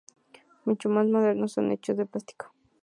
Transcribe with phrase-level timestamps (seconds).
[0.65, 2.51] Mucho más modernos son los hechos de plástico.